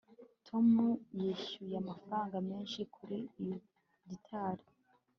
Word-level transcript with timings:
tom 0.47 0.67
yishyuye 1.19 1.75
amafaranga 1.83 2.35
menshi 2.49 2.79
kuri 2.95 3.17
iyo 3.41 3.57
gitari 4.09 4.65